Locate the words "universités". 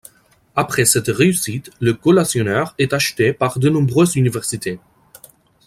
4.15-4.79